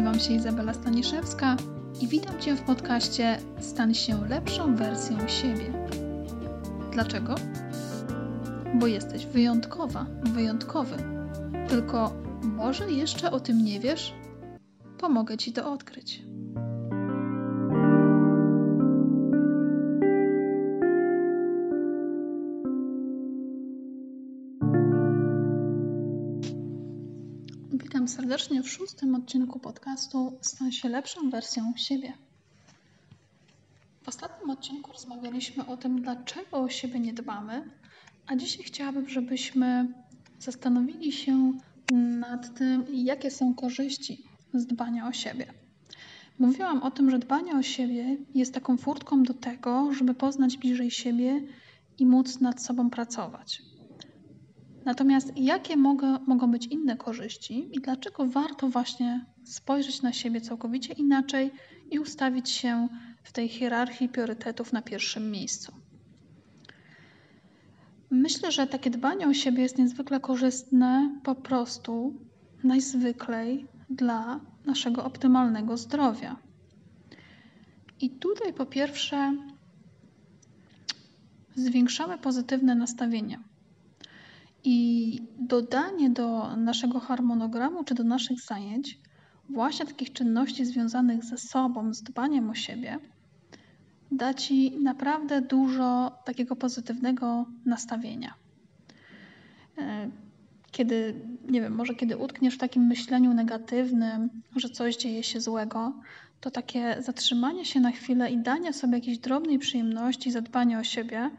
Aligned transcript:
Nazywam 0.00 0.20
się 0.20 0.34
Izabela 0.34 0.74
Staniszewska 0.74 1.56
i 2.00 2.08
witam 2.08 2.40
Cię 2.40 2.56
w 2.56 2.62
podcaście 2.62 3.38
Stan 3.60 3.94
się 3.94 4.28
lepszą 4.28 4.76
wersją 4.76 5.28
siebie. 5.28 5.88
Dlaczego? 6.92 7.34
Bo 8.74 8.86
jesteś 8.86 9.26
wyjątkowa, 9.26 10.06
wyjątkowy. 10.22 10.96
Tylko 11.68 12.12
może 12.42 12.92
jeszcze 12.92 13.30
o 13.30 13.40
tym 13.40 13.64
nie 13.64 13.80
wiesz? 13.80 14.14
Pomogę 14.98 15.36
Ci 15.36 15.52
to 15.52 15.72
odkryć. 15.72 16.22
Serdecznie 28.08 28.62
w 28.62 28.70
szóstym 28.70 29.14
odcinku 29.14 29.60
podcastu 29.60 30.38
Stań 30.40 30.72
się 30.72 30.88
lepszą 30.88 31.30
wersją 31.30 31.72
siebie. 31.76 32.12
W 34.02 34.08
ostatnim 34.08 34.50
odcinku 34.50 34.92
rozmawialiśmy 34.92 35.66
o 35.66 35.76
tym, 35.76 36.02
dlaczego 36.02 36.58
o 36.58 36.68
siebie 36.68 37.00
nie 37.00 37.12
dbamy, 37.12 37.70
a 38.26 38.36
dzisiaj 38.36 38.64
chciałabym, 38.64 39.08
żebyśmy 39.08 39.92
zastanowili 40.38 41.12
się 41.12 41.52
nad 42.20 42.58
tym, 42.58 42.84
jakie 42.92 43.30
są 43.30 43.54
korzyści 43.54 44.24
z 44.54 44.66
dbania 44.66 45.08
o 45.08 45.12
siebie. 45.12 45.54
Mówiłam 46.38 46.82
o 46.82 46.90
tym, 46.90 47.10
że 47.10 47.18
dbanie 47.18 47.56
o 47.56 47.62
siebie 47.62 48.16
jest 48.34 48.54
taką 48.54 48.76
furtką 48.76 49.22
do 49.22 49.34
tego, 49.34 49.92
żeby 49.92 50.14
poznać 50.14 50.56
bliżej 50.56 50.90
siebie 50.90 51.42
i 51.98 52.06
móc 52.06 52.40
nad 52.40 52.62
sobą 52.62 52.90
pracować. 52.90 53.62
Natomiast 54.84 55.32
jakie 55.36 55.76
mogą, 55.76 56.18
mogą 56.26 56.50
być 56.50 56.66
inne 56.66 56.96
korzyści 56.96 57.76
i 57.76 57.80
dlaczego 57.80 58.26
warto 58.26 58.68
właśnie 58.68 59.24
spojrzeć 59.44 60.02
na 60.02 60.12
siebie 60.12 60.40
całkowicie 60.40 60.92
inaczej 60.92 61.50
i 61.90 61.98
ustawić 61.98 62.50
się 62.50 62.88
w 63.22 63.32
tej 63.32 63.48
hierarchii 63.48 64.08
priorytetów 64.08 64.72
na 64.72 64.82
pierwszym 64.82 65.30
miejscu? 65.30 65.72
Myślę, 68.10 68.52
że 68.52 68.66
takie 68.66 68.90
dbanie 68.90 69.28
o 69.28 69.34
siebie 69.34 69.62
jest 69.62 69.78
niezwykle 69.78 70.20
korzystne 70.20 71.20
po 71.24 71.34
prostu 71.34 72.14
najzwyklej 72.64 73.66
dla 73.90 74.40
naszego 74.66 75.04
optymalnego 75.04 75.76
zdrowia. 75.76 76.36
I 78.00 78.10
tutaj 78.10 78.52
po 78.52 78.66
pierwsze 78.66 79.36
zwiększamy 81.54 82.18
pozytywne 82.18 82.74
nastawienie 82.74 83.38
i 84.64 85.18
dodanie 85.38 86.10
do 86.10 86.56
naszego 86.56 87.00
harmonogramu 87.00 87.84
czy 87.84 87.94
do 87.94 88.04
naszych 88.04 88.40
zajęć 88.40 88.98
właśnie 89.50 89.86
takich 89.86 90.12
czynności 90.12 90.64
związanych 90.64 91.24
ze 91.24 91.38
sobą, 91.38 91.94
z 91.94 92.02
dbaniem 92.02 92.50
o 92.50 92.54
siebie, 92.54 92.98
da 94.12 94.34
ci 94.34 94.78
naprawdę 94.80 95.42
dużo 95.42 96.18
takiego 96.24 96.56
pozytywnego 96.56 97.46
nastawienia. 97.66 98.34
E, 99.78 100.10
kiedy, 100.70 101.14
nie 101.48 101.60
wiem, 101.60 101.74
może 101.74 101.94
kiedy 101.94 102.16
utkniesz 102.16 102.54
w 102.54 102.58
takim 102.58 102.86
myśleniu 102.86 103.34
negatywnym, 103.34 104.30
że 104.56 104.68
coś 104.68 104.96
dzieje 104.96 105.22
się 105.22 105.40
złego, 105.40 105.92
to 106.40 106.50
takie 106.50 106.96
zatrzymanie 107.02 107.64
się 107.64 107.80
na 107.80 107.90
chwilę 107.90 108.30
i 108.30 108.38
danie 108.38 108.72
sobie 108.72 108.94
jakiejś 108.94 109.18
drobnej 109.18 109.58
przyjemności, 109.58 110.30
zadbanie 110.30 110.78
o 110.78 110.84
siebie, 110.84 111.30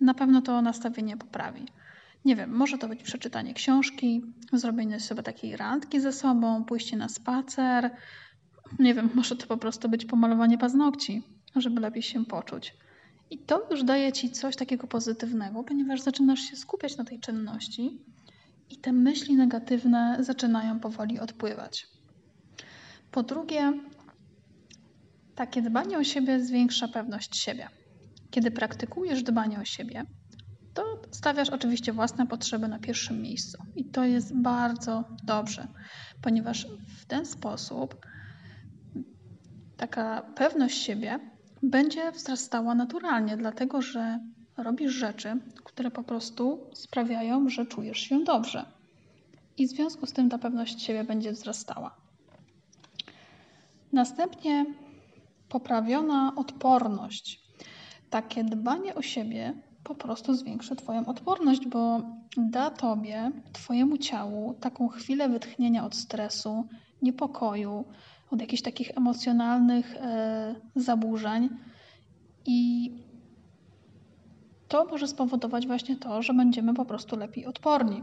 na 0.00 0.14
pewno 0.14 0.42
to 0.42 0.62
nastawienie 0.62 1.16
poprawi. 1.16 1.66
Nie 2.24 2.36
wiem, 2.36 2.56
może 2.56 2.78
to 2.78 2.88
być 2.88 3.02
przeczytanie 3.02 3.54
książki, 3.54 4.22
zrobienie 4.52 5.00
sobie 5.00 5.22
takiej 5.22 5.56
randki 5.56 6.00
ze 6.00 6.12
sobą, 6.12 6.64
pójście 6.64 6.96
na 6.96 7.08
spacer. 7.08 7.90
Nie 8.78 8.94
wiem, 8.94 9.10
może 9.14 9.36
to 9.36 9.46
po 9.46 9.56
prostu 9.56 9.88
być 9.88 10.04
pomalowanie 10.04 10.58
paznokci, 10.58 11.22
żeby 11.56 11.80
lepiej 11.80 12.02
się 12.02 12.24
poczuć. 12.24 12.74
I 13.30 13.38
to 13.38 13.66
już 13.70 13.84
daje 13.84 14.12
ci 14.12 14.30
coś 14.30 14.56
takiego 14.56 14.86
pozytywnego, 14.86 15.64
ponieważ 15.64 16.00
zaczynasz 16.00 16.40
się 16.40 16.56
skupiać 16.56 16.96
na 16.96 17.04
tej 17.04 17.20
czynności 17.20 17.98
i 18.70 18.76
te 18.76 18.92
myśli 18.92 19.36
negatywne 19.36 20.16
zaczynają 20.20 20.80
powoli 20.80 21.20
odpływać. 21.20 21.86
Po 23.10 23.22
drugie, 23.22 23.72
takie 25.34 25.62
dbanie 25.62 25.98
o 25.98 26.04
siebie 26.04 26.44
zwiększa 26.44 26.88
pewność 26.88 27.36
siebie. 27.36 27.68
Kiedy 28.30 28.50
praktykujesz 28.50 29.22
dbanie 29.22 29.60
o 29.60 29.64
siebie, 29.64 30.04
stawiasz 31.10 31.50
oczywiście 31.50 31.92
własne 31.92 32.26
potrzeby 32.26 32.68
na 32.68 32.78
pierwszym 32.78 33.22
miejscu. 33.22 33.58
I 33.76 33.84
to 33.84 34.04
jest 34.04 34.36
bardzo 34.36 35.04
dobrze, 35.24 35.68
ponieważ 36.22 36.66
w 37.00 37.06
ten 37.06 37.26
sposób 37.26 38.06
taka 39.76 40.22
pewność 40.34 40.82
siebie 40.82 41.18
będzie 41.62 42.12
wzrastała 42.12 42.74
naturalnie, 42.74 43.36
dlatego 43.36 43.82
że 43.82 44.18
robisz 44.56 44.92
rzeczy, 44.92 45.36
które 45.64 45.90
po 45.90 46.02
prostu 46.02 46.70
sprawiają, 46.74 47.48
że 47.48 47.66
czujesz 47.66 47.98
się 47.98 48.24
dobrze. 48.24 48.64
I 49.56 49.66
w 49.66 49.70
związku 49.70 50.06
z 50.06 50.12
tym 50.12 50.28
ta 50.28 50.38
pewność 50.38 50.82
siebie 50.82 51.04
będzie 51.04 51.32
wzrastała. 51.32 51.96
Następnie 53.92 54.66
poprawiona 55.48 56.32
odporność. 56.36 57.40
Takie 58.10 58.44
dbanie 58.44 58.94
o 58.94 59.02
siebie 59.02 59.54
po 59.84 59.94
prostu 59.94 60.34
zwiększy 60.34 60.76
Twoją 60.76 61.06
odporność, 61.06 61.66
bo 61.66 62.02
da 62.36 62.70
Tobie, 62.70 63.30
Twojemu 63.52 63.98
ciału 63.98 64.54
taką 64.54 64.88
chwilę 64.88 65.28
wytchnienia 65.28 65.84
od 65.84 65.96
stresu, 65.96 66.64
niepokoju, 67.02 67.84
od 68.30 68.40
jakichś 68.40 68.62
takich 68.62 68.90
emocjonalnych 68.96 69.96
e, 69.96 70.54
zaburzeń. 70.76 71.48
I 72.46 72.90
to 74.68 74.84
może 74.84 75.08
spowodować 75.08 75.66
właśnie 75.66 75.96
to, 75.96 76.22
że 76.22 76.34
będziemy 76.34 76.74
po 76.74 76.84
prostu 76.84 77.16
lepiej 77.16 77.46
odporni. 77.46 78.02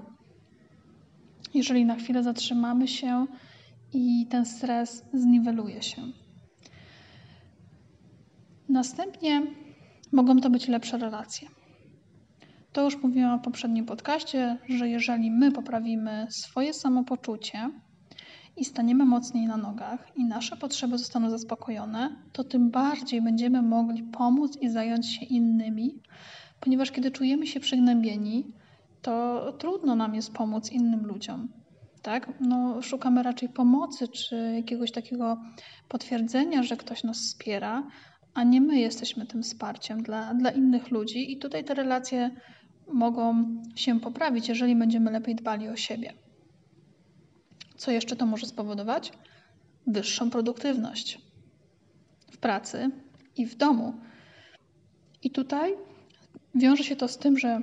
Jeżeli 1.54 1.86
na 1.86 1.96
chwilę 1.96 2.24
zatrzymamy 2.24 2.88
się 2.88 3.26
i 3.94 4.28
ten 4.30 4.46
stres 4.46 5.06
zniweluje 5.14 5.82
się. 5.82 6.02
Następnie 8.70 9.44
mogą 10.12 10.42
to 10.42 10.50
być 10.50 10.68
lepsze 10.68 10.98
relacje. 10.98 11.48
To 12.76 12.84
już 12.84 13.04
mówiłam 13.04 13.40
w 13.40 13.44
poprzednim 13.44 13.86
podcaście, 13.86 14.58
że 14.70 14.90
jeżeli 14.90 15.32
my 15.32 15.52
poprawimy 15.52 16.28
swoje 16.30 16.74
samopoczucie 16.74 17.70
i 18.58 18.66
staniemy 18.66 19.06
mocniej 19.06 19.48
na 19.48 19.58
nogach 19.58 20.12
i 20.16 20.26
nasze 20.26 20.58
potrzeby 20.58 20.98
zostaną 20.98 21.30
zaspokojone, 21.30 22.16
to 22.34 22.44
tym 22.44 22.72
bardziej 22.72 23.22
będziemy 23.22 23.62
mogli 23.62 24.04
pomóc 24.04 24.58
i 24.62 24.70
zająć 24.70 25.16
się 25.16 25.26
innymi, 25.26 26.00
ponieważ 26.60 26.92
kiedy 26.92 27.12
czujemy 27.12 27.48
się 27.48 27.60
przygnębieni, 27.60 28.48
to 29.02 29.46
trudno 29.60 29.96
nam 29.96 30.16
jest 30.16 30.34
pomóc 30.34 30.72
innym 30.72 31.06
ludziom. 31.06 31.48
Tak? 32.02 32.34
No, 32.40 32.82
szukamy 32.82 33.24
raczej 33.24 33.50
pomocy 33.50 34.08
czy 34.08 34.54
jakiegoś 34.56 34.92
takiego 34.92 35.38
potwierdzenia, 35.90 36.64
że 36.64 36.78
ktoś 36.78 37.04
nas 37.04 37.18
wspiera, 37.18 37.88
a 38.34 38.44
nie 38.44 38.62
my 38.62 38.80
jesteśmy 38.80 39.26
tym 39.26 39.44
wsparciem 39.44 40.04
dla, 40.04 40.34
dla 40.34 40.52
innych 40.52 40.92
ludzi, 40.92 41.32
i 41.32 41.38
tutaj 41.38 41.64
te 41.64 41.74
relacje 41.74 42.32
mogą 42.94 43.46
się 43.76 44.00
poprawić, 44.00 44.50
jeżeli 44.50 44.76
będziemy 44.76 45.12
lepiej 45.12 45.36
dbali 45.36 45.70
o 45.70 45.76
siebie. 45.76 46.14
Co 47.78 47.92
jeszcze 47.92 48.16
to 48.16 48.26
może 48.26 48.46
spowodować? 48.46 49.12
Wyższą 49.88 50.30
produktywność 50.30 51.20
w 52.32 52.38
pracy 52.38 52.90
i 53.38 53.46
w 53.46 53.56
domu. 53.56 53.94
I 55.24 55.32
tutaj 55.32 55.74
wiąże 56.56 56.84
się 56.84 56.96
to 56.96 57.08
z 57.08 57.18
tym, 57.18 57.38
że 57.38 57.62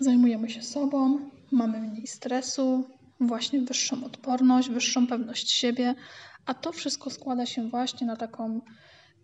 zajmujemy 0.00 0.50
się 0.50 0.62
sobą, 0.62 1.18
mamy 1.52 1.80
mniej 1.80 2.06
stresu, 2.06 2.84
właśnie 3.20 3.60
wyższą 3.60 4.04
odporność, 4.04 4.70
wyższą 4.70 5.06
pewność 5.06 5.52
siebie, 5.52 5.94
a 6.46 6.54
to 6.54 6.72
wszystko 6.72 7.10
składa 7.10 7.46
się 7.46 7.68
właśnie 7.68 8.06
na 8.06 8.16
taką 8.16 8.60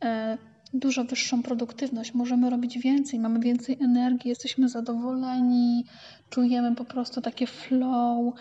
e, 0.05 0.39
dużo 0.75 1.05
wyższą 1.05 1.43
produktywność, 1.43 2.15
możemy 2.15 2.51
robić 2.51 2.79
więcej, 2.79 3.21
mamy 3.21 3.41
więcej 3.41 3.77
energii, 3.81 4.29
jesteśmy 4.29 4.69
zadowoleni, 4.69 5.85
czujemy 6.31 6.75
po 6.75 6.85
prostu 6.85 7.21
takie 7.21 7.47
flow 7.47 8.35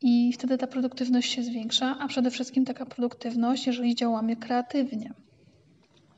i 0.00 0.32
wtedy 0.32 0.58
ta 0.58 0.66
produktywność 0.66 1.32
się 1.32 1.42
zwiększa, 1.42 1.96
a 2.00 2.08
przede 2.08 2.30
wszystkim 2.30 2.64
taka 2.64 2.86
produktywność, 2.86 3.66
jeżeli 3.66 3.94
działamy 3.94 4.36
kreatywnie. 4.36 5.12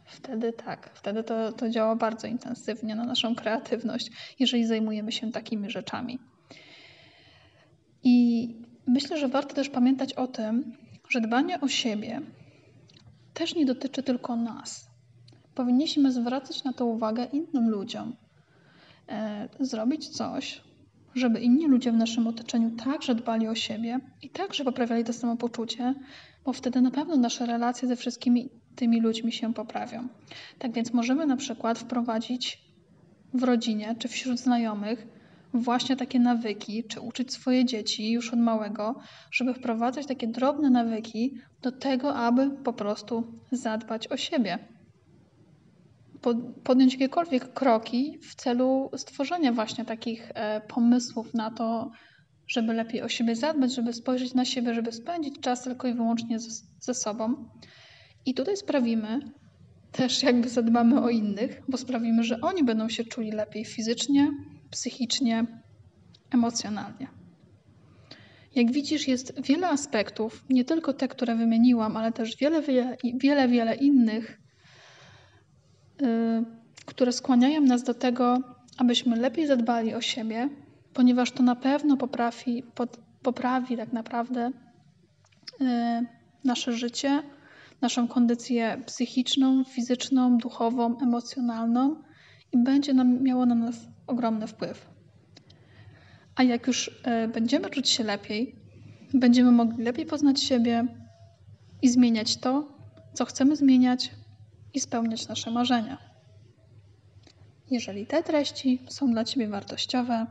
Wtedy 0.07 0.53
tak, 0.53 0.91
wtedy 0.95 1.25
to, 1.25 1.53
to 1.53 1.71
działa 1.71 1.97
bardzo 1.97 2.27
intensywnie 2.27 2.95
na 2.95 3.05
naszą 3.05 3.35
kreatywność, 3.35 4.11
jeżeli 4.39 4.67
zajmujemy 4.67 5.13
się 5.13 5.33
takimi 5.33 5.71
rzeczami. 5.71 6.19
I 8.03 8.49
myślę, 8.87 9.19
że 9.19 9.29
warto 9.29 9.55
też 9.55 9.69
pamiętać 9.69 10.13
o 10.13 10.27
tym, 10.27 10.73
że 11.09 11.21
dbanie 11.21 11.61
o 11.61 11.69
siebie 11.69 12.21
też 13.35 13.55
nie 13.55 13.67
dotyczy 13.67 14.03
tylko 14.03 14.37
nas 14.37 14.96
powinniśmy 15.57 16.13
zwracać 16.13 16.65
na 16.65 16.73
to 16.73 16.87
uwagę 16.87 17.25
innym 17.25 17.71
ludziom. 17.71 18.17
E, 19.09 19.49
zrobić 19.61 20.09
coś, 20.09 20.61
żeby 21.15 21.41
inni 21.41 21.67
ludzie 21.67 21.93
w 21.93 21.97
naszym 21.97 22.27
otoczeniu 22.27 22.71
także 22.71 23.15
dbali 23.15 23.49
o 23.49 23.55
siebie 23.55 24.01
i 24.23 24.31
także 24.31 24.65
poprawiali 24.65 25.05
to 25.05 25.13
samopoczucie, 25.13 25.95
bo 26.45 26.53
wtedy 26.53 26.81
na 26.81 26.91
pewno 26.91 27.17
nasze 27.17 27.47
relacje 27.47 27.89
ze 27.89 27.97
wszystkimi 27.97 28.49
tymi 28.77 29.01
ludźmi 29.01 29.33
się 29.33 29.55
poprawią. 29.55 30.09
Tak 30.59 30.73
więc 30.73 30.93
możemy 30.93 31.27
na 31.27 31.37
przykład 31.37 31.79
wprowadzić 31.79 32.59
w 33.35 33.43
rodzinie 33.43 33.95
czy 33.99 34.09
wśród 34.09 34.39
znajomych 34.39 35.07
właśnie 35.55 35.97
takie 35.97 36.21
nawyki, 36.21 36.85
czy 36.85 37.01
uczyć 37.01 37.33
swoje 37.33 37.65
dzieci 37.65 38.11
już 38.13 38.33
od 38.33 38.39
małego, 38.39 39.01
żeby 39.31 39.55
wprowadzać 39.55 40.07
takie 40.07 40.27
drobne 40.27 40.71
nawyki 40.71 41.39
do 41.63 41.73
tego, 41.73 42.15
aby 42.15 42.51
po 42.51 42.73
prostu 42.73 43.33
zadbać 43.53 44.09
o 44.09 44.17
siebie. 44.17 44.76
Podjąć 46.65 46.93
jakiekolwiek 46.93 47.53
kroki 47.53 48.19
w 48.23 48.35
celu 48.35 48.91
stworzenia 48.97 49.53
właśnie 49.53 49.85
takich 49.85 50.31
e, 50.35 50.61
pomysłów 50.61 51.35
na 51.35 51.51
to, 51.51 51.91
żeby 52.49 52.75
lepiej 52.75 53.03
o 53.03 53.09
siebie 53.09 53.37
zadbać, 53.37 53.75
żeby 53.75 53.93
spojrzeć 53.93 54.35
na 54.35 54.45
siebie, 54.45 54.75
żeby 54.75 54.93
spędzić 54.93 55.41
czas 55.41 55.63
tylko 55.63 55.89
i 55.89 55.95
wyłącznie 55.95 56.39
ze 56.81 56.95
sobą. 56.95 57.49
I 58.27 58.35
tutaj 58.35 58.57
sprawimy, 58.57 59.21
też 59.93 60.23
jakby 60.23 60.49
zadbamy 60.49 61.03
o 61.03 61.09
innych, 61.09 61.63
bo 61.69 61.77
sprawimy, 61.77 62.25
że 62.25 62.41
oni 62.41 62.65
będą 62.65 62.89
się 62.89 63.05
czuli 63.05 63.33
lepiej 63.33 63.65
fizycznie, 63.65 64.31
psychicznie, 64.71 65.47
emocjonalnie. 66.31 67.09
Jak 68.55 68.73
widzisz, 68.73 69.09
jest 69.09 69.43
wiele 69.43 69.69
aspektów, 69.69 70.45
nie 70.51 70.65
tylko 70.65 70.93
te, 70.93 71.09
które 71.09 71.37
wymieniłam, 71.37 71.97
ale 71.97 72.13
też 72.13 72.37
wiele, 72.37 72.63
wiele, 72.63 72.97
wiele, 73.15 73.49
wiele 73.49 73.75
innych, 73.75 74.41
które 76.87 77.13
skłaniają 77.13 77.61
nas 77.61 77.83
do 77.83 77.95
tego, 77.95 78.39
abyśmy 78.79 79.17
lepiej 79.17 79.47
zadbali 79.47 79.95
o 79.95 80.01
siebie, 80.01 80.49
ponieważ 80.93 81.31
to 81.31 81.43
na 81.43 81.57
pewno 81.57 81.97
poprawi, 81.97 82.63
pod, 82.75 82.97
poprawi 83.23 83.77
tak 83.77 83.93
naprawdę 83.93 84.51
yy, 85.61 85.67
nasze 86.45 86.73
życie, 86.73 87.23
naszą 87.81 88.09
kondycję 88.09 88.83
psychiczną, 88.87 89.65
fizyczną, 89.65 90.39
duchową, 90.39 90.99
emocjonalną 90.99 92.03
i 92.53 92.59
będzie 92.59 92.95
nam, 92.95 93.23
miało 93.23 93.47
na 93.47 93.55
nas 93.55 93.77
ogromny 94.07 94.47
wpływ. 94.47 94.91
A 96.37 96.43
jak 96.43 96.67
już 96.67 97.01
e, 97.05 97.29
będziemy 97.29 97.71
czuć 97.71 97.89
się 97.89 98.05
lepiej, 98.05 98.57
będziemy 99.15 99.53
mogli 99.53 99.85
lepiej 99.85 100.07
poznać 100.07 100.43
siebie 100.43 100.87
i 101.83 101.89
zmieniać 101.89 102.37
to, 102.37 102.69
co 103.15 103.25
chcemy 103.25 103.57
zmieniać 103.57 104.11
i 104.77 104.81
spełniać 104.81 105.29
nasze 105.29 105.51
marzenia. 105.51 105.99
Jeżeli 107.71 108.07
te 108.07 108.23
treści 108.23 108.83
są 108.89 109.11
dla 109.11 109.25
Ciebie 109.25 109.49
wartościowe, 109.49 110.27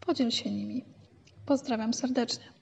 podziel 0.00 0.30
się 0.30 0.50
nimi. 0.50 0.84
Pozdrawiam 1.46 1.94
serdecznie. 1.94 2.53